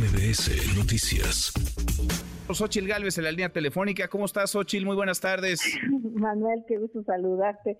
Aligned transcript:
MBS 0.00 0.48
Noticias. 0.78 1.52
Xochil 2.50 2.88
Gálvez 2.88 3.18
en 3.18 3.24
la 3.24 3.32
línea 3.32 3.52
telefónica. 3.52 4.08
¿Cómo 4.08 4.24
estás, 4.24 4.52
Xochil? 4.52 4.86
Muy 4.86 4.96
buenas 4.96 5.20
tardes. 5.20 5.60
Manuel, 6.14 6.64
qué 6.66 6.78
gusto 6.78 7.02
saludarte. 7.02 7.76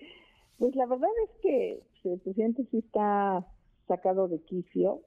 Pues 0.59 0.77
la 0.77 0.85
verdad 0.85 1.09
es 1.25 1.31
que 1.41 1.83
el 2.05 2.21
presidente 2.21 2.67
sí 2.71 2.81
está 2.81 3.47
sacado 3.89 4.29
de 4.29 4.39
quicio. 4.43 5.01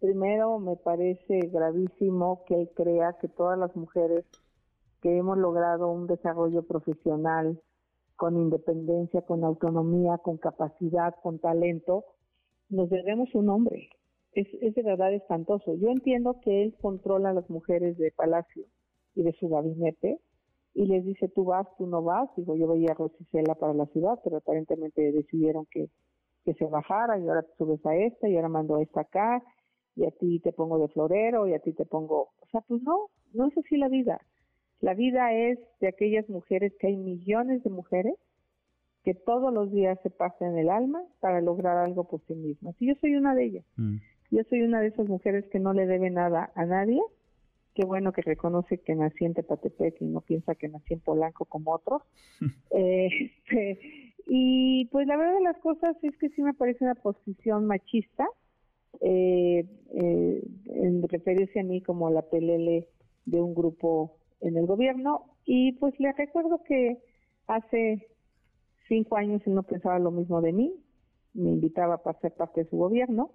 Primero, 0.00 0.58
me 0.58 0.76
parece 0.76 1.38
gravísimo 1.50 2.44
que 2.46 2.60
él 2.60 2.70
crea 2.76 3.16
que 3.18 3.28
todas 3.28 3.58
las 3.58 3.74
mujeres 3.74 4.26
que 5.00 5.16
hemos 5.16 5.38
logrado 5.38 5.88
un 5.88 6.06
desarrollo 6.06 6.62
profesional 6.66 7.58
con 8.16 8.36
independencia, 8.36 9.22
con 9.22 9.44
autonomía, 9.44 10.18
con 10.18 10.36
capacidad, 10.36 11.14
con 11.22 11.38
talento, 11.38 12.04
nos 12.68 12.90
debemos 12.90 13.34
un 13.34 13.48
hombre. 13.48 13.88
Es, 14.32 14.46
es 14.60 14.74
de 14.74 14.82
verdad 14.82 15.12
espantoso. 15.12 15.74
Yo 15.74 15.88
entiendo 15.88 16.40
que 16.40 16.62
él 16.62 16.74
controla 16.80 17.30
a 17.30 17.34
las 17.34 17.48
mujeres 17.50 17.98
de 17.98 18.12
Palacio 18.12 18.64
y 19.14 19.22
de 19.22 19.32
su 19.32 19.48
gabinete 19.48 20.20
y 20.74 20.86
les 20.86 21.04
dice 21.04 21.28
tú 21.28 21.44
vas, 21.44 21.66
tú 21.76 21.86
no 21.86 22.02
vas. 22.02 22.28
Digo, 22.36 22.56
yo 22.56 22.68
veía 22.68 22.92
a 22.92 22.94
Rosicela 22.94 23.54
para 23.54 23.74
la 23.74 23.86
ciudad, 23.86 24.20
pero 24.22 24.36
aparentemente 24.36 25.12
decidieron 25.12 25.66
que, 25.70 25.88
que 26.44 26.54
se 26.54 26.66
bajara 26.66 27.18
y 27.18 27.28
ahora 27.28 27.44
subes 27.58 27.84
a 27.84 27.96
esta 27.96 28.28
y 28.28 28.36
ahora 28.36 28.48
mando 28.48 28.76
a 28.76 28.82
esta 28.82 29.02
acá 29.02 29.42
y 29.96 30.06
a 30.06 30.10
ti 30.12 30.40
te 30.40 30.52
pongo 30.52 30.78
de 30.78 30.88
florero 30.88 31.46
y 31.46 31.54
a 31.54 31.58
ti 31.58 31.72
te 31.72 31.84
pongo... 31.84 32.30
O 32.40 32.46
sea, 32.50 32.60
pues 32.62 32.82
no, 32.82 33.08
no 33.32 33.48
es 33.48 33.58
así 33.58 33.76
la 33.76 33.88
vida. 33.88 34.20
La 34.80 34.94
vida 34.94 35.32
es 35.34 35.58
de 35.80 35.88
aquellas 35.88 36.28
mujeres, 36.28 36.72
que 36.78 36.86
hay 36.86 36.96
millones 36.96 37.62
de 37.62 37.70
mujeres 37.70 38.14
que 39.04 39.14
todos 39.14 39.52
los 39.52 39.70
días 39.72 39.98
se 40.02 40.10
pasan 40.10 40.56
el 40.58 40.70
alma 40.70 41.02
para 41.20 41.40
lograr 41.40 41.78
algo 41.78 42.04
por 42.04 42.20
sí 42.26 42.34
mismas. 42.34 42.74
Y 42.78 42.88
yo 42.88 42.94
soy 43.00 43.14
una 43.14 43.34
de 43.34 43.44
ellas. 43.44 43.64
Mm. 43.76 43.96
Yo 44.30 44.42
soy 44.48 44.62
una 44.62 44.80
de 44.80 44.88
esas 44.88 45.08
mujeres 45.08 45.44
que 45.50 45.58
no 45.58 45.72
le 45.72 45.86
debe 45.86 46.10
nada 46.10 46.52
a 46.54 46.64
nadie. 46.64 47.00
Qué 47.74 47.84
bueno 47.84 48.12
que 48.12 48.22
reconoce 48.22 48.78
que 48.78 48.94
nací 48.94 49.24
en 49.24 49.34
Tepatepec 49.34 50.00
y 50.00 50.04
no 50.06 50.20
piensa 50.20 50.54
que 50.54 50.68
nací 50.68 50.94
en 50.94 51.00
Polanco 51.00 51.44
como 51.44 51.72
otros. 51.72 52.02
Este, 52.70 53.80
y 54.26 54.84
pues 54.86 55.06
la 55.06 55.16
verdad 55.16 55.34
de 55.34 55.42
las 55.42 55.58
cosas 55.58 55.96
es 56.02 56.16
que 56.18 56.28
sí 56.30 56.42
me 56.42 56.54
parece 56.54 56.84
una 56.84 56.94
posición 56.94 57.66
machista 57.66 58.28
eh, 59.00 59.66
eh, 59.94 60.42
en 60.66 61.02
referirse 61.08 61.60
a 61.60 61.64
mí 61.64 61.80
como 61.80 62.10
la 62.10 62.22
pelele 62.22 62.88
de 63.24 63.40
un 63.40 63.54
grupo 63.54 64.18
en 64.40 64.56
el 64.56 64.66
gobierno 64.66 65.24
y 65.44 65.72
pues 65.72 65.98
le 65.98 66.12
recuerdo 66.12 66.62
que 66.64 66.98
hace 67.46 68.06
cinco 68.88 69.16
años 69.16 69.42
él 69.46 69.54
no 69.54 69.62
pensaba 69.62 69.98
lo 69.98 70.10
mismo 70.10 70.40
de 70.40 70.52
mí, 70.52 70.74
me 71.34 71.50
invitaba 71.50 72.02
para 72.02 72.18
ser 72.20 72.34
parte 72.34 72.64
de 72.64 72.70
su 72.70 72.76
gobierno, 72.76 73.30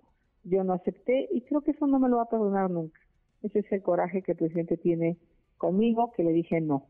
yo 0.46 0.64
no 0.64 0.74
acepté 0.74 1.28
y 1.32 1.42
creo 1.42 1.62
que 1.62 1.72
eso 1.72 1.88
no 1.88 2.00
me 2.00 2.08
lo 2.08 2.18
va 2.18 2.24
a 2.24 2.30
perdonar 2.30 2.70
nunca. 2.70 3.00
Ese 3.42 3.60
es 3.60 3.72
el 3.72 3.82
coraje 3.82 4.22
que 4.22 4.32
el 4.32 4.38
presidente 4.38 4.78
tiene 4.78 5.18
conmigo, 5.58 6.12
que 6.16 6.24
le 6.24 6.32
dije 6.32 6.62
no. 6.62 6.88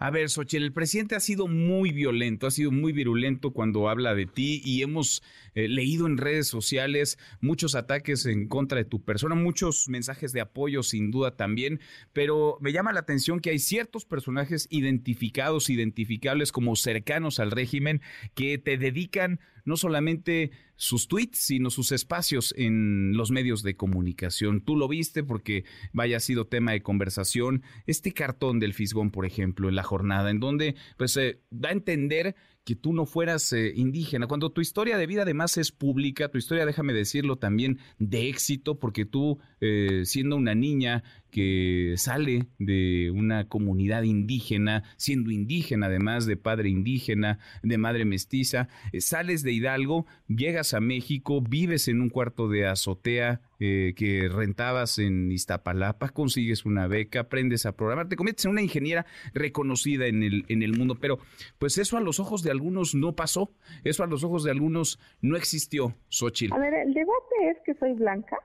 A 0.00 0.10
ver, 0.10 0.30
Xochitl, 0.30 0.62
el 0.62 0.72
presidente 0.72 1.16
ha 1.16 1.20
sido 1.20 1.48
muy 1.48 1.90
violento, 1.90 2.46
ha 2.46 2.52
sido 2.52 2.70
muy 2.70 2.92
virulento 2.92 3.52
cuando 3.52 3.88
habla 3.88 4.14
de 4.14 4.26
ti 4.26 4.62
y 4.64 4.82
hemos 4.82 5.24
eh, 5.54 5.66
leído 5.66 6.06
en 6.06 6.18
redes 6.18 6.46
sociales 6.46 7.18
muchos 7.40 7.74
ataques 7.74 8.24
en 8.24 8.46
contra 8.46 8.78
de 8.78 8.84
tu 8.84 9.02
persona, 9.02 9.34
muchos 9.34 9.88
mensajes 9.88 10.32
de 10.32 10.40
apoyo 10.40 10.84
sin 10.84 11.10
duda 11.10 11.36
también, 11.36 11.80
pero 12.12 12.58
me 12.60 12.72
llama 12.72 12.92
la 12.92 13.00
atención 13.00 13.40
que 13.40 13.50
hay 13.50 13.58
ciertos 13.58 14.04
personajes 14.04 14.68
identificados, 14.70 15.68
identificables 15.68 16.52
como 16.52 16.76
cercanos 16.76 17.40
al 17.40 17.50
régimen, 17.50 18.00
que 18.34 18.56
te 18.56 18.78
dedican 18.78 19.40
no 19.64 19.76
solamente 19.76 20.50
sus 20.76 21.08
tweets, 21.08 21.38
sino 21.38 21.70
sus 21.70 21.92
espacios 21.92 22.54
en 22.56 23.16
los 23.16 23.30
medios 23.30 23.62
de 23.62 23.76
comunicación. 23.76 24.60
Tú 24.60 24.76
lo 24.76 24.88
viste 24.88 25.24
porque 25.24 25.64
vaya 25.92 26.20
sido 26.20 26.46
tema 26.46 26.72
de 26.72 26.82
conversación. 26.82 27.62
Este 27.86 28.12
cartón 28.12 28.60
del 28.60 28.74
Fisgón, 28.74 29.10
por 29.10 29.26
ejemplo, 29.26 29.68
en 29.68 29.74
la 29.74 29.82
jornada, 29.82 30.30
en 30.30 30.40
donde 30.40 30.76
pues 30.96 31.16
eh, 31.16 31.40
da 31.50 31.70
a 31.70 31.72
entender 31.72 32.36
que 32.68 32.76
tú 32.76 32.92
no 32.92 33.06
fueras 33.06 33.50
eh, 33.54 33.72
indígena, 33.74 34.26
cuando 34.26 34.52
tu 34.52 34.60
historia 34.60 34.98
de 34.98 35.06
vida 35.06 35.22
además 35.22 35.56
es 35.56 35.72
pública, 35.72 36.28
tu 36.28 36.36
historia, 36.36 36.66
déjame 36.66 36.92
decirlo 36.92 37.36
también, 37.36 37.78
de 37.98 38.28
éxito, 38.28 38.78
porque 38.78 39.06
tú, 39.06 39.38
eh, 39.62 40.02
siendo 40.04 40.36
una 40.36 40.54
niña 40.54 41.02
que 41.30 41.94
sale 41.96 42.46
de 42.58 43.10
una 43.10 43.48
comunidad 43.48 44.02
indígena, 44.02 44.82
siendo 44.98 45.30
indígena 45.30 45.86
además 45.86 46.26
de 46.26 46.36
padre 46.36 46.68
indígena, 46.68 47.38
de 47.62 47.78
madre 47.78 48.04
mestiza, 48.04 48.68
eh, 48.92 49.00
sales 49.00 49.42
de 49.42 49.52
Hidalgo, 49.52 50.04
llegas 50.26 50.74
a 50.74 50.80
México, 50.80 51.40
vives 51.40 51.88
en 51.88 52.02
un 52.02 52.10
cuarto 52.10 52.50
de 52.50 52.66
azotea 52.66 53.40
eh, 53.60 53.92
que 53.96 54.28
rentabas 54.28 55.00
en 55.00 55.32
Iztapalapa, 55.32 56.10
consigues 56.10 56.64
una 56.64 56.86
beca, 56.86 57.20
aprendes 57.20 57.66
a 57.66 57.72
programar, 57.72 58.08
te 58.08 58.14
conviertes 58.14 58.44
en 58.44 58.52
una 58.52 58.62
ingeniera 58.62 59.04
reconocida 59.34 60.06
en 60.06 60.22
el, 60.22 60.44
en 60.48 60.62
el 60.62 60.78
mundo, 60.78 60.96
pero 61.00 61.18
pues 61.58 61.76
eso 61.78 61.96
a 61.96 62.00
los 62.00 62.20
ojos 62.20 62.44
de 62.44 62.52
algunos 62.52 62.94
no 62.94 63.16
pasó, 63.16 63.50
eso 63.82 64.04
a 64.04 64.06
los 64.06 64.22
ojos 64.22 64.44
de 64.44 64.52
algunos 64.52 65.00
no 65.22 65.36
existió, 65.36 65.92
Xochitl. 66.08 66.54
A 66.54 66.58
ver, 66.58 66.72
el 66.72 66.94
debate 66.94 67.50
es 67.50 67.56
que 67.64 67.74
soy 67.74 67.94
blanca, 67.94 68.38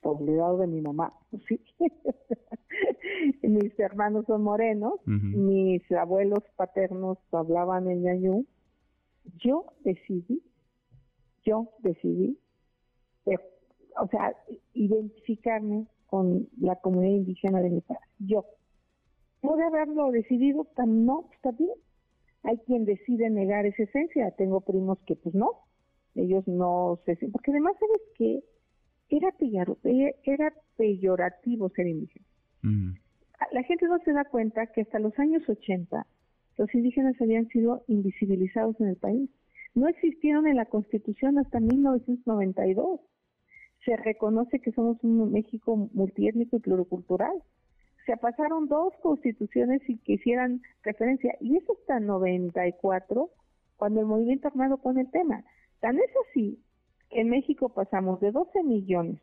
obligado 0.00 0.56
de 0.56 0.68
mi 0.68 0.80
mamá, 0.80 1.12
sí. 1.46 1.60
mis 3.42 3.78
hermanos 3.78 4.24
son 4.26 4.42
morenos, 4.42 4.94
mis 5.04 5.82
abuelos 5.92 6.42
paternos 6.56 7.18
hablaban 7.30 7.90
en 7.90 8.04
ñañú, 8.04 8.46
yo 9.36 9.66
decidí, 9.84 10.42
yo 11.44 11.68
decidí 11.80 12.38
o 14.00 14.06
sea, 14.08 14.34
identificarme 14.74 15.86
con 16.06 16.48
la 16.60 16.76
comunidad 16.76 17.16
indígena 17.16 17.60
de 17.60 17.70
mi 17.70 17.80
padre. 17.80 18.02
Yo. 18.18 18.44
Pude 19.40 19.64
haberlo 19.64 20.10
decidido, 20.12 20.68
no, 20.86 21.28
está 21.34 21.50
bien. 21.52 21.74
Hay 22.44 22.58
quien 22.58 22.84
decide 22.84 23.28
negar 23.30 23.66
esa 23.66 23.82
esencia. 23.82 24.30
Tengo 24.32 24.60
primos 24.60 24.98
que, 25.06 25.16
pues 25.16 25.34
no, 25.34 25.50
ellos 26.14 26.46
no 26.46 27.00
se. 27.06 27.16
Porque 27.28 27.50
además, 27.50 27.74
¿sabes 27.80 28.02
qué? 28.16 28.44
Era, 29.08 29.34
era 30.24 30.54
peyorativo 30.76 31.70
ser 31.70 31.88
indígena. 31.88 32.26
La 33.50 33.62
gente 33.64 33.86
no 33.86 33.98
se 34.04 34.12
da 34.12 34.24
cuenta 34.24 34.66
que 34.66 34.82
hasta 34.82 34.98
los 35.00 35.18
años 35.18 35.42
80 35.48 36.06
los 36.58 36.74
indígenas 36.74 37.20
habían 37.20 37.48
sido 37.48 37.84
invisibilizados 37.88 38.80
en 38.80 38.88
el 38.88 38.96
país. 38.96 39.30
No 39.74 39.88
existieron 39.88 40.46
en 40.46 40.56
la 40.56 40.66
Constitución 40.66 41.38
hasta 41.38 41.58
1992 41.58 43.00
se 43.84 43.96
reconoce 43.96 44.60
que 44.60 44.72
somos 44.72 45.02
un 45.02 45.32
México 45.32 45.88
multiétnico 45.92 46.56
y 46.56 46.60
pluricultural. 46.60 47.42
Se 48.06 48.16
pasaron 48.16 48.68
dos 48.68 48.92
constituciones 49.02 49.82
y 49.88 49.98
que 49.98 50.14
hicieran 50.14 50.62
referencia, 50.82 51.36
y 51.40 51.56
eso 51.56 51.76
hasta 51.80 52.00
94, 52.00 53.30
cuando 53.76 54.00
el 54.00 54.06
movimiento 54.06 54.48
armado 54.48 54.78
pone 54.78 55.02
el 55.02 55.10
tema. 55.10 55.44
Tan 55.80 55.98
es 55.98 56.10
así 56.28 56.58
que 57.10 57.20
en 57.20 57.30
México 57.30 57.68
pasamos 57.68 58.20
de 58.20 58.32
12 58.32 58.62
millones 58.62 59.20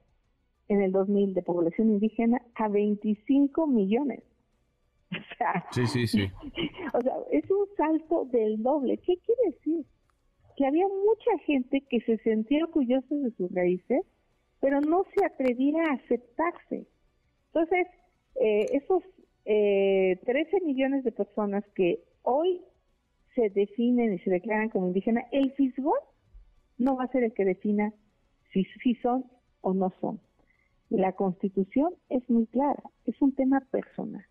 en 0.68 0.82
el 0.82 0.92
2000 0.92 1.34
de 1.34 1.42
población 1.42 1.90
indígena 1.90 2.42
a 2.56 2.68
25 2.68 3.68
millones. 3.68 4.24
O 5.12 5.36
sea, 5.38 5.66
sí, 5.72 5.88
sí, 5.88 6.06
sí. 6.06 6.32
O 6.94 7.02
sea, 7.02 7.14
es 7.32 7.50
un 7.50 7.66
salto 7.76 8.26
del 8.26 8.62
doble. 8.62 8.98
¿Qué 8.98 9.18
quiere 9.18 9.56
decir? 9.56 9.86
Que 10.56 10.68
había 10.68 10.86
mucha 10.88 11.44
gente 11.46 11.82
que 11.90 12.02
se 12.02 12.18
sentía 12.20 12.66
orgullosa 12.66 13.16
de 13.16 13.32
sus 13.32 13.52
raíces 13.52 14.06
pero 14.60 14.82
no 14.82 15.06
se 15.16 15.26
atrevía 15.26 15.84
a 15.84 15.94
aceptarse. 15.94 16.88
Entonces, 17.48 17.88
eh, 18.36 18.66
esos 18.74 19.04
eh, 19.46 20.20
13 20.26 20.62
millones 20.62 21.04
de 21.04 21.12
personas 21.12 21.64
que 21.76 22.04
hoy 22.24 22.62
se 23.36 23.50
definen 23.50 24.14
y 24.14 24.20
se 24.20 24.30
declaran 24.30 24.70
como 24.70 24.88
indígenas, 24.88 25.26
el 25.32 25.52
FISGON 25.54 26.00
no 26.78 26.96
va 26.96 27.06
a 27.06 27.12
ser 27.12 27.24
el 27.24 27.34
que 27.34 27.46
defina 27.46 27.94
si, 28.52 28.66
si 28.84 28.96
son 28.96 29.26
o 29.62 29.74
no 29.74 29.94
son. 30.02 30.20
La 30.90 31.14
constitución 31.14 31.94
es 32.10 32.28
muy 32.30 32.48
clara, 32.48 32.84
es 33.06 33.22
un 33.22 33.34
tema 33.34 33.62
personal. 33.72 34.26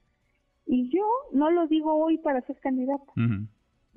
Y 0.67 0.91
yo 0.91 1.05
no 1.33 1.51
lo 1.51 1.67
digo 1.67 1.95
hoy 1.95 2.19
para 2.19 2.43
ser 2.43 2.59
candidata. 2.61 3.13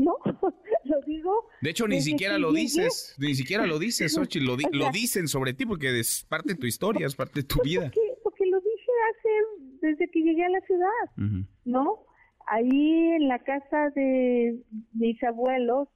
No, 0.01 0.17
lo 0.85 1.01
digo. 1.05 1.47
De 1.61 1.69
hecho, 1.69 1.87
ni 1.87 2.01
siquiera 2.01 2.39
lo 2.39 2.51
dices, 2.51 3.15
ni 3.19 3.35
siquiera 3.35 3.67
lo 3.67 3.77
dices, 3.77 4.17
Ochi, 4.17 4.39
lo, 4.39 4.57
lo 4.71 4.89
dicen 4.91 5.27
sobre 5.27 5.53
ti 5.53 5.65
porque 5.65 5.99
es 5.99 6.25
parte 6.27 6.53
de 6.53 6.59
tu 6.59 6.65
historia, 6.65 7.05
es 7.05 7.15
parte 7.15 7.41
de 7.41 7.47
tu 7.47 7.61
vida. 7.63 7.91
Porque, 8.23 8.45
lo 8.47 8.59
dije 8.59 8.91
hace, 9.11 9.87
desde 9.87 10.09
que 10.09 10.21
llegué 10.21 10.43
a 10.43 10.49
la 10.49 10.61
ciudad, 10.61 11.45
¿no? 11.65 12.05
Ahí 12.47 13.11
en 13.15 13.27
la 13.27 13.39
casa 13.39 13.91
de 13.91 14.59
mis 14.93 15.23
abuelos, 15.23 15.87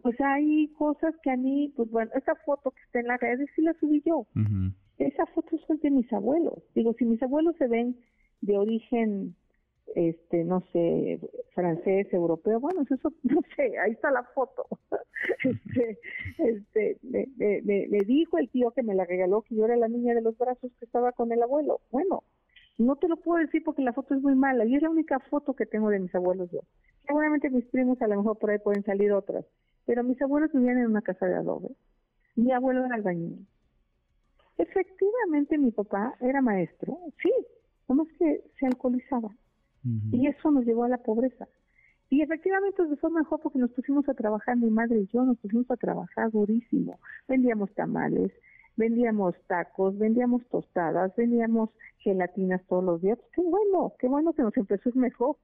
pues 0.00 0.18
hay 0.20 0.68
cosas 0.78 1.14
que 1.22 1.30
a 1.30 1.36
mí, 1.36 1.72
pues 1.76 1.90
bueno, 1.90 2.10
esa 2.16 2.34
foto 2.46 2.70
que 2.70 2.82
está 2.82 3.00
en 3.00 3.08
las 3.08 3.20
redes 3.20 3.48
sí 3.54 3.62
la 3.62 3.74
subí 3.74 4.02
yo. 4.06 4.26
Esa 4.98 5.26
foto 5.26 5.56
es 5.56 5.80
de 5.80 5.90
mis 5.90 6.10
abuelos. 6.12 6.62
Digo, 6.74 6.94
si 6.98 7.04
mis 7.04 7.22
abuelos 7.22 7.54
se 7.58 7.68
ven 7.68 7.96
de 8.40 8.56
origen 8.56 9.36
este, 9.94 10.44
no 10.44 10.62
sé, 10.72 11.20
francés, 11.54 12.12
europeo, 12.12 12.60
bueno, 12.60 12.82
eso, 12.88 13.12
no 13.22 13.40
sé, 13.56 13.78
ahí 13.78 13.92
está 13.92 14.10
la 14.10 14.22
foto. 14.22 14.66
este, 15.44 15.98
este, 16.38 16.98
le, 17.02 17.98
dijo 18.06 18.38
el 18.38 18.48
tío 18.48 18.70
que 18.72 18.82
me 18.82 18.94
la 18.94 19.04
regaló 19.04 19.42
que 19.42 19.54
yo 19.54 19.64
era 19.64 19.76
la 19.76 19.88
niña 19.88 20.14
de 20.14 20.22
los 20.22 20.36
brazos 20.38 20.72
que 20.78 20.84
estaba 20.84 21.12
con 21.12 21.30
el 21.32 21.42
abuelo. 21.42 21.80
Bueno, 21.90 22.24
no 22.78 22.96
te 22.96 23.08
lo 23.08 23.16
puedo 23.16 23.44
decir 23.44 23.62
porque 23.64 23.82
la 23.82 23.92
foto 23.92 24.14
es 24.14 24.22
muy 24.22 24.34
mala 24.34 24.64
y 24.64 24.74
es 24.74 24.82
la 24.82 24.90
única 24.90 25.18
foto 25.20 25.54
que 25.54 25.66
tengo 25.66 25.90
de 25.90 26.00
mis 26.00 26.14
abuelos 26.14 26.50
yo. 26.50 26.60
Seguramente 27.06 27.50
mis 27.50 27.64
primos 27.66 28.00
a 28.00 28.08
lo 28.08 28.16
mejor 28.16 28.38
por 28.38 28.50
ahí 28.50 28.58
pueden 28.58 28.84
salir 28.84 29.12
otras, 29.12 29.44
pero 29.84 30.02
mis 30.04 30.20
abuelos 30.22 30.52
vivían 30.52 30.78
en 30.78 30.86
una 30.86 31.02
casa 31.02 31.26
de 31.26 31.34
adobe. 31.34 31.68
Mi 32.34 32.52
abuelo 32.52 32.84
era 32.86 32.94
albañil. 32.94 33.46
Efectivamente 34.56 35.58
mi 35.58 35.70
papá 35.70 36.14
era 36.20 36.40
maestro, 36.40 36.98
sí, 37.22 37.32
nomás 37.88 38.06
que 38.18 38.44
se 38.58 38.66
alcoholizaba 38.66 39.30
y 39.84 40.26
eso 40.26 40.50
nos 40.50 40.64
llevó 40.64 40.84
a 40.84 40.88
la 40.88 40.98
pobreza. 40.98 41.48
Y 42.08 42.20
efectivamente 42.20 42.86
se 42.86 42.96
fue 42.96 43.10
mejor 43.10 43.40
porque 43.40 43.58
nos 43.58 43.70
pusimos 43.72 44.08
a 44.08 44.14
trabajar, 44.14 44.56
mi 44.56 44.70
madre 44.70 44.98
y 44.98 45.06
yo 45.06 45.24
nos 45.24 45.38
pusimos 45.38 45.70
a 45.70 45.76
trabajar 45.76 46.30
durísimo. 46.30 46.98
Vendíamos 47.26 47.72
tamales, 47.74 48.30
vendíamos 48.76 49.34
tacos, 49.46 49.98
vendíamos 49.98 50.46
tostadas, 50.48 51.14
vendíamos 51.16 51.70
gelatinas 51.98 52.62
todos 52.68 52.84
los 52.84 53.00
días. 53.00 53.18
Pues 53.18 53.30
qué 53.32 53.42
bueno, 53.42 53.94
qué 53.98 54.08
bueno 54.08 54.32
que 54.34 54.42
nos 54.42 54.56
empezó 54.56 54.88
a 54.88 54.90
ir 54.90 54.96
mejor. 54.96 55.36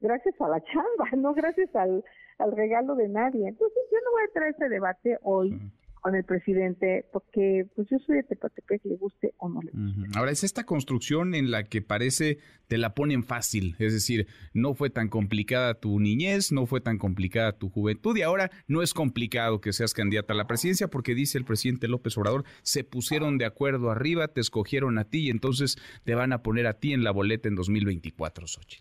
Gracias 0.00 0.38
a 0.40 0.48
la 0.48 0.60
chamba, 0.60 1.10
no 1.16 1.32
gracias 1.34 1.74
al, 1.74 2.04
al 2.38 2.52
regalo 2.52 2.96
de 2.96 3.08
nadie. 3.08 3.48
Entonces 3.48 3.82
yo 3.90 3.98
no 4.04 4.10
voy 4.12 4.22
a 4.22 4.32
traer 4.32 4.54
ese 4.54 4.68
debate 4.68 5.18
hoy 5.22 5.58
con 6.00 6.14
el 6.14 6.24
presidente, 6.24 7.06
porque 7.12 7.66
pues 7.74 7.88
yo 7.90 7.98
soy 7.98 8.16
de 8.16 8.22
Tepatepec, 8.24 8.84
le 8.84 8.96
guste 8.96 9.34
o 9.38 9.48
no 9.48 9.60
le 9.62 9.70
guste. 9.70 10.18
Ahora, 10.18 10.30
es 10.30 10.44
esta 10.44 10.64
construcción 10.64 11.34
en 11.34 11.50
la 11.50 11.64
que 11.64 11.82
parece 11.82 12.38
te 12.66 12.78
la 12.78 12.94
ponen 12.94 13.24
fácil, 13.24 13.76
es 13.78 13.92
decir, 13.92 14.26
no 14.54 14.74
fue 14.74 14.90
tan 14.90 15.08
complicada 15.08 15.74
tu 15.74 15.98
niñez, 15.98 16.52
no 16.52 16.66
fue 16.66 16.80
tan 16.80 16.98
complicada 16.98 17.58
tu 17.58 17.68
juventud 17.68 18.16
y 18.16 18.22
ahora 18.22 18.50
no 18.68 18.82
es 18.82 18.94
complicado 18.94 19.60
que 19.60 19.72
seas 19.72 19.92
candidata 19.92 20.34
a 20.34 20.36
la 20.36 20.46
presidencia 20.46 20.88
porque 20.88 21.14
dice 21.14 21.38
el 21.38 21.44
presidente 21.44 21.88
López 21.88 22.16
Obrador, 22.16 22.44
se 22.62 22.84
pusieron 22.84 23.38
de 23.38 23.44
acuerdo 23.44 23.90
arriba, 23.90 24.28
te 24.28 24.40
escogieron 24.40 24.98
a 24.98 25.04
ti 25.04 25.26
y 25.26 25.30
entonces 25.30 25.76
te 26.04 26.14
van 26.14 26.32
a 26.32 26.42
poner 26.42 26.66
a 26.66 26.74
ti 26.74 26.92
en 26.92 27.04
la 27.04 27.10
boleta 27.10 27.48
en 27.48 27.56
2024, 27.56 28.46
Sochi. 28.46 28.78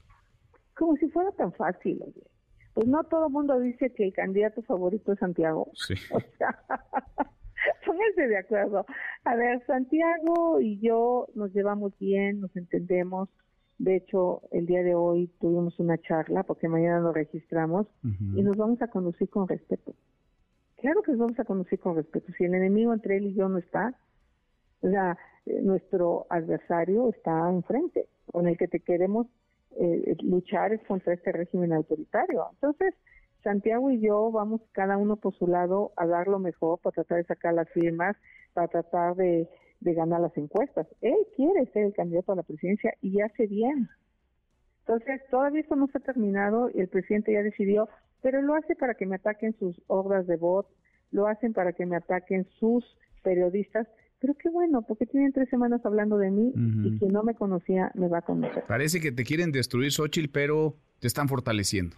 Como 0.76 0.96
si 0.98 1.08
fuera 1.10 1.32
tan 1.32 1.52
fácil, 1.54 2.00
oye 2.02 2.24
pues 2.80 2.88
no 2.88 3.04
todo 3.04 3.28
el 3.28 3.34
mundo 3.34 3.60
dice 3.60 3.90
que 3.90 4.06
el 4.06 4.14
candidato 4.14 4.62
favorito 4.62 5.12
es 5.12 5.20
Santiago. 5.20 5.70
Sí. 5.74 5.96
O 6.14 6.20
sea, 6.38 6.58
pónganse 7.86 8.28
de 8.30 8.38
acuerdo. 8.38 8.86
A 9.26 9.36
ver, 9.36 9.62
Santiago 9.66 10.62
y 10.62 10.80
yo 10.80 11.28
nos 11.36 11.54
llevamos 11.54 11.92
bien, 12.00 12.40
nos 12.40 12.56
entendemos. 12.56 13.28
De 13.80 13.98
hecho, 13.98 14.44
el 14.52 14.66
día 14.66 14.82
de 14.82 14.96
hoy 14.96 15.30
tuvimos 15.42 15.78
una 15.80 15.98
charla 15.98 16.44
porque 16.44 16.70
mañana 16.70 17.02
nos 17.02 17.14
registramos 17.14 17.86
y 18.02 18.42
nos 18.42 18.56
vamos 18.56 18.82
a 18.82 18.88
conducir 18.88 19.30
con 19.30 19.50
respeto. 19.50 19.94
Claro 20.78 21.02
que 21.02 21.12
nos 21.12 21.20
vamos 21.20 21.40
a 21.40 21.44
conducir 21.44 21.80
con 21.80 21.98
respeto. 21.98 22.32
Si 22.38 22.46
el 22.46 22.54
enemigo 22.54 22.94
entre 22.94 23.18
él 23.18 23.26
y 23.26 23.34
yo 23.34 23.50
no 23.50 23.58
está, 23.58 23.94
o 24.80 24.90
sea, 24.90 25.18
eh, 25.46 25.62
nuestro 25.62 26.28
adversario 26.30 27.10
está 27.10 27.50
enfrente, 27.50 28.08
con 28.32 28.48
el 28.48 28.58
que 28.58 28.70
te 28.70 28.80
queremos 28.80 29.28
eh, 29.78 30.16
luchar 30.24 30.74
es 30.74 30.84
contra 30.84 31.14
este 31.14 31.32
régimen 31.32 31.74
autoritario. 31.74 32.48
Entonces, 32.54 32.96
Santiago 33.44 33.90
y 33.92 34.02
yo 34.02 34.32
vamos 34.32 34.62
cada 34.74 34.98
uno 34.98 35.16
por 35.16 35.34
su 35.36 35.48
lado 35.48 35.94
a 35.96 36.06
dar 36.06 36.28
lo 36.28 36.40
mejor 36.40 36.80
para 36.80 36.96
tratar 36.96 37.20
de 37.20 37.24
sacar 37.24 37.54
las 37.54 37.70
firmas, 37.70 38.18
para 38.54 38.68
tratar 38.68 39.16
de, 39.16 39.48
ganar 39.82 40.20
las 40.20 40.36
encuestas. 40.38 40.88
Él 41.02 41.16
quiere 41.36 41.66
ser 41.68 41.86
el 41.86 41.94
candidato 41.94 42.34
a 42.34 42.36
la 42.36 42.44
presidencia 42.44 42.94
y 43.02 43.22
hace 43.22 43.48
bien. 43.48 43.88
Entonces, 44.82 45.22
todavía 45.30 45.62
esto 45.62 45.76
no 45.76 45.88
ha 45.94 46.00
terminado 46.00 46.70
y 46.74 46.82
el 46.82 46.90
presidente 46.90 47.32
ya 47.32 47.44
decidió, 47.44 47.88
pero 48.22 48.42
lo 48.42 48.56
hace 48.56 48.76
para 48.76 48.96
que 48.96 49.06
me 49.06 49.16
ataquen 49.16 49.58
sus 49.58 49.82
obras 49.88 50.28
de 50.28 50.36
voz, 50.36 50.66
lo 51.12 51.28
hacen 51.28 51.54
para 51.54 51.72
que 51.72 51.86
me 51.86 51.96
ataquen 51.96 52.46
sus 52.60 52.84
periodistas, 53.24 53.88
pero 54.20 54.36
qué 54.36 54.50
bueno, 54.50 54.82
porque 54.82 55.06
tienen 55.06 55.32
tres 55.32 55.50
semanas 55.50 55.86
hablando 55.86 56.18
de 56.18 56.30
mí 56.30 56.52
y 56.56 56.98
quien 57.00 57.14
no 57.14 57.24
me 57.24 57.36
conocía 57.36 57.92
me 57.96 58.08
va 58.10 58.20
a 58.20 58.22
conocer. 58.22 58.64
Parece 58.68 59.00
que 59.00 59.12
te 59.12 59.24
quieren 59.24 59.52
destruir, 59.52 59.92
Xochitl, 59.92 60.30
pero 60.32 60.76
te 61.00 61.08
están 61.08 61.30
fortaleciendo. 61.30 61.96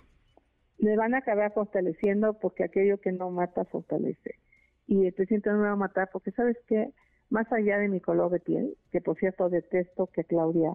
Me 0.78 0.96
van 0.96 1.16
a 1.16 1.20
acabar 1.20 1.52
fortaleciendo 1.54 2.38
porque 2.40 2.64
aquello 2.64 3.00
que 3.00 3.12
no 3.12 3.32
mata 3.32 3.66
fortalece. 3.66 4.36
Y 4.88 5.06
el 5.06 5.14
presidente 5.14 5.50
no 5.50 5.58
me 5.58 5.64
va 5.64 5.72
a 5.72 5.76
matar 5.76 6.10
porque, 6.12 6.32
¿sabes 6.32 6.58
qué? 6.68 6.92
Más 7.30 7.52
allá 7.52 7.78
de 7.78 7.88
mi 7.88 8.02
color 8.02 8.32
de 8.32 8.40
piel, 8.40 8.76
que 8.92 9.02
por 9.02 9.18
cierto 9.18 9.50
detesto 9.50 10.08
que 10.08 10.24
Claudia 10.24 10.74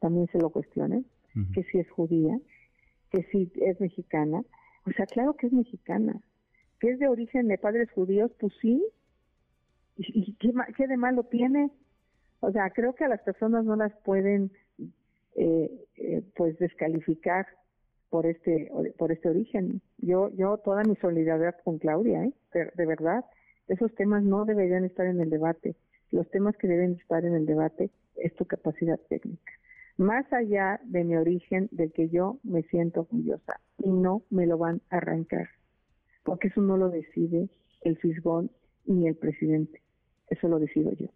también 0.00 0.28
se 0.28 0.38
lo 0.38 0.50
cuestione, 0.50 1.04
que 1.52 1.62
si 1.64 1.78
es 1.78 1.90
judía, 1.90 2.38
que 3.10 3.22
si 3.24 3.52
es 3.56 3.78
mexicana. 3.80 4.42
O 4.86 4.90
sea, 4.92 5.04
claro 5.06 5.34
que 5.34 5.48
es 5.48 5.52
mexicana. 5.52 6.20
Que 6.80 6.90
es 6.90 6.98
de 6.98 7.08
origen 7.08 7.48
de 7.48 7.58
padres 7.58 7.90
judíos, 7.90 8.30
pues 8.38 8.52
sí, 8.62 8.82
¿Y, 9.98 10.34
qué, 10.34 10.52
qué, 10.76 10.86
de 10.86 10.96
malo 10.96 11.24
tiene? 11.24 11.70
O 12.40 12.52
sea, 12.52 12.70
creo 12.70 12.94
que 12.94 13.04
a 13.04 13.08
las 13.08 13.20
personas 13.22 13.64
no 13.64 13.76
las 13.76 13.92
pueden 14.04 14.52
eh, 15.34 15.70
eh, 15.96 16.22
pues 16.34 16.58
descalificar 16.58 17.46
por 18.10 18.26
este 18.26 18.70
por 18.98 19.12
este 19.12 19.28
origen. 19.28 19.80
Yo 19.98 20.30
yo 20.30 20.58
toda 20.58 20.82
mi 20.84 20.96
solidaridad 20.96 21.56
con 21.64 21.78
Claudia, 21.78 22.24
¿eh? 22.24 22.32
de, 22.52 22.86
verdad, 22.86 23.24
esos 23.68 23.94
temas 23.94 24.22
no 24.22 24.44
deberían 24.44 24.84
estar 24.84 25.06
en 25.06 25.20
el 25.20 25.30
debate. 25.30 25.76
Los 26.10 26.30
temas 26.30 26.56
que 26.56 26.68
deben 26.68 26.92
estar 26.92 27.24
en 27.24 27.34
el 27.34 27.46
debate 27.46 27.90
es 28.16 28.34
tu 28.36 28.44
capacidad 28.44 28.98
técnica. 29.08 29.52
Más 29.98 30.30
allá 30.32 30.80
de 30.84 31.04
mi 31.04 31.16
origen, 31.16 31.68
del 31.72 31.92
que 31.92 32.08
yo 32.08 32.38
me 32.42 32.62
siento 32.64 33.00
orgullosa 33.00 33.60
y 33.78 33.90
no 33.90 34.22
me 34.30 34.46
lo 34.46 34.58
van 34.58 34.82
a 34.90 34.98
arrancar, 34.98 35.48
porque 36.22 36.48
eso 36.48 36.60
no 36.60 36.76
lo 36.76 36.90
decide 36.90 37.48
el 37.82 37.96
fisgón 37.96 38.50
ni 38.86 39.08
el 39.08 39.16
presidente. 39.16 39.80
Eso 40.28 40.48
lo 40.48 40.58
decido 40.58 40.92
yo. 40.92 41.06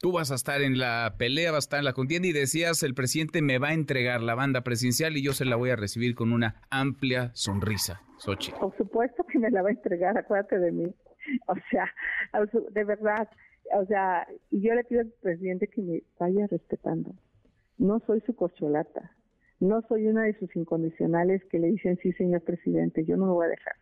Tú 0.00 0.12
vas 0.12 0.30
a 0.30 0.36
estar 0.36 0.62
en 0.62 0.78
la 0.78 1.16
pelea, 1.18 1.50
vas 1.50 1.64
a 1.64 1.66
estar 1.66 1.78
en 1.80 1.84
la 1.84 1.92
contienda 1.92 2.28
y 2.28 2.32
decías, 2.32 2.84
el 2.84 2.94
presidente 2.94 3.42
me 3.42 3.58
va 3.58 3.68
a 3.68 3.74
entregar 3.74 4.22
la 4.22 4.36
banda 4.36 4.62
presidencial 4.62 5.16
y 5.16 5.22
yo 5.22 5.32
se 5.32 5.44
la 5.44 5.56
voy 5.56 5.70
a 5.70 5.76
recibir 5.76 6.14
con 6.14 6.32
una 6.32 6.62
amplia 6.70 7.32
sonrisa, 7.34 8.00
Sochi. 8.18 8.52
Por 8.52 8.76
supuesto 8.76 9.24
que 9.24 9.40
me 9.40 9.50
la 9.50 9.62
va 9.62 9.70
a 9.70 9.72
entregar, 9.72 10.16
acuérdate 10.16 10.60
de 10.60 10.70
mí. 10.70 10.94
O 11.48 11.54
sea, 11.70 11.92
de 12.70 12.84
verdad, 12.84 13.28
o 13.74 13.84
sea, 13.86 14.26
y 14.50 14.60
yo 14.60 14.72
le 14.74 14.84
pido 14.84 15.00
al 15.00 15.12
presidente 15.20 15.66
que 15.66 15.82
me 15.82 16.02
vaya 16.18 16.46
respetando. 16.46 17.12
No 17.76 18.00
soy 18.06 18.20
su 18.20 18.36
corcholata, 18.36 19.12
no 19.60 19.82
soy 19.88 20.06
una 20.06 20.22
de 20.22 20.38
sus 20.38 20.54
incondicionales 20.54 21.44
que 21.50 21.58
le 21.58 21.68
dicen 21.68 21.98
sí, 22.02 22.12
señor 22.12 22.42
presidente, 22.42 23.04
yo 23.04 23.16
no 23.16 23.26
me 23.26 23.32
voy 23.32 23.46
a 23.46 23.50
dejar. 23.50 23.74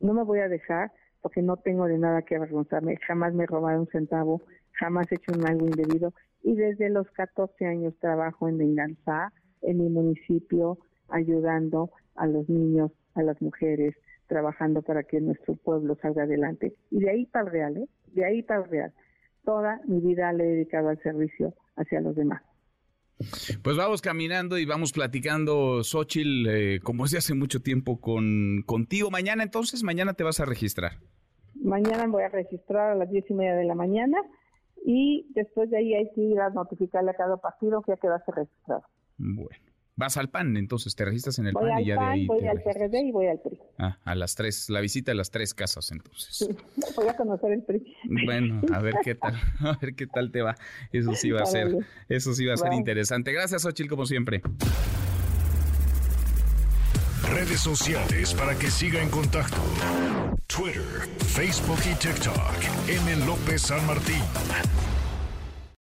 No 0.00 0.12
me 0.12 0.22
voy 0.22 0.40
a 0.40 0.48
dejar 0.48 0.92
porque 1.22 1.42
no 1.42 1.56
tengo 1.56 1.86
de 1.86 1.98
nada 1.98 2.22
que 2.22 2.36
avergonzarme, 2.36 2.96
jamás 3.06 3.34
me 3.34 3.44
he 3.44 3.46
robado 3.46 3.80
un 3.80 3.88
centavo, 3.88 4.42
jamás 4.72 5.10
he 5.10 5.16
hecho 5.16 5.32
un 5.32 5.46
algo 5.46 5.66
indebido 5.66 6.12
y 6.42 6.54
desde 6.54 6.88
los 6.88 7.10
14 7.10 7.66
años 7.66 7.94
trabajo 7.98 8.48
en 8.48 8.58
Venganza, 8.58 9.32
en 9.62 9.78
mi 9.78 9.88
municipio, 9.88 10.78
ayudando 11.08 11.90
a 12.16 12.26
los 12.26 12.48
niños, 12.48 12.92
a 13.14 13.22
las 13.22 13.40
mujeres, 13.42 13.94
trabajando 14.26 14.82
para 14.82 15.02
que 15.02 15.20
nuestro 15.20 15.56
pueblo 15.56 15.96
salga 16.00 16.22
adelante. 16.22 16.74
Y 16.90 17.00
de 17.00 17.10
ahí 17.10 17.26
para 17.26 17.46
el 17.46 17.50
real, 17.50 17.76
¿eh? 17.76 17.88
de 18.12 18.24
ahí 18.24 18.42
para 18.42 18.62
el 18.62 18.70
real. 18.70 18.92
Toda 19.44 19.80
mi 19.86 20.00
vida 20.00 20.32
le 20.32 20.44
he 20.44 20.52
dedicado 20.54 20.88
al 20.88 21.02
servicio 21.02 21.54
hacia 21.76 22.00
los 22.00 22.14
demás. 22.14 22.42
Pues 23.62 23.76
vamos 23.76 24.00
caminando 24.00 24.58
y 24.58 24.64
vamos 24.64 24.92
platicando, 24.92 25.82
Xochitl, 25.84 26.46
eh, 26.48 26.80
como 26.82 27.04
es 27.04 27.10
de 27.10 27.18
hace 27.18 27.34
mucho 27.34 27.60
tiempo 27.60 28.00
con, 28.00 28.62
contigo. 28.64 29.10
Mañana 29.10 29.42
entonces, 29.42 29.82
mañana 29.82 30.14
te 30.14 30.24
vas 30.24 30.40
a 30.40 30.46
registrar. 30.46 30.92
Mañana 31.54 32.06
voy 32.06 32.22
a 32.22 32.28
registrar 32.28 32.92
a 32.92 32.94
las 32.94 33.10
diez 33.10 33.24
y 33.28 33.34
media 33.34 33.54
de 33.54 33.64
la 33.64 33.74
mañana 33.74 34.16
y 34.84 35.26
después 35.34 35.70
de 35.70 35.78
ahí 35.78 35.94
hay 35.94 36.10
que 36.14 36.22
ir 36.22 36.40
a 36.40 36.50
notificarle 36.50 37.10
a 37.10 37.14
cada 37.14 37.36
partido 37.36 37.82
que 37.82 37.92
ya 37.92 37.96
quedaste 37.96 38.32
registrado. 38.32 38.82
Bueno. 39.18 39.69
Vas 40.00 40.16
al 40.16 40.30
PAN, 40.30 40.56
entonces 40.56 40.96
te 40.96 41.04
registras 41.04 41.38
en 41.40 41.48
el 41.48 41.52
PAN 41.52 41.78
y 41.80 41.84
ya 41.84 41.96
de 41.96 42.04
ahí. 42.06 42.26
Voy 42.26 42.46
al 42.46 42.62
PRD 42.62 43.02
y 43.02 43.12
voy 43.12 43.26
al 43.26 43.38
PRI. 43.38 43.58
Ah, 43.76 43.98
a 44.02 44.14
las 44.14 44.34
tres, 44.34 44.70
la 44.70 44.80
visita 44.80 45.12
a 45.12 45.14
las 45.14 45.30
tres 45.30 45.52
casas 45.52 45.92
entonces. 45.92 46.36
Sí, 46.36 46.48
voy 46.96 47.06
a 47.06 47.14
conocer 47.14 47.52
el 47.52 47.62
PRI. 47.62 47.96
Bueno, 48.24 48.62
a 48.72 48.78
ver 48.78 48.94
qué 49.04 49.14
tal, 49.14 49.34
a 49.60 49.76
ver 49.76 49.94
qué 49.94 50.06
tal 50.06 50.32
te 50.32 50.40
va. 50.40 50.56
Eso 50.90 51.12
sí 51.12 51.30
va 51.32 51.42
a 51.42 51.46
ser, 51.46 51.76
eso 52.08 52.32
sí 52.32 52.46
va 52.46 52.54
a 52.54 52.56
ser 52.56 52.72
interesante. 52.72 53.30
Gracias, 53.30 53.66
Ochil, 53.66 53.90
como 53.90 54.06
siempre. 54.06 54.40
Redes 57.34 57.60
sociales 57.60 58.32
para 58.32 58.54
que 58.54 58.70
siga 58.70 59.02
en 59.02 59.10
contacto: 59.10 59.60
Twitter, 60.46 61.10
Facebook 61.18 61.80
y 61.84 61.94
TikTok. 61.96 62.88
M. 62.88 63.26
López 63.26 63.60
San 63.60 63.86
Martín. 63.86 64.22